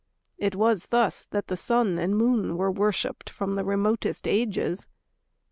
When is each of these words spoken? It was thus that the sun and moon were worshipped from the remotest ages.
It 0.39 0.55
was 0.55 0.87
thus 0.87 1.25
that 1.27 1.45
the 1.45 1.55
sun 1.55 1.99
and 1.99 2.17
moon 2.17 2.57
were 2.57 2.71
worshipped 2.71 3.29
from 3.29 3.53
the 3.53 3.63
remotest 3.63 4.27
ages. 4.27 4.87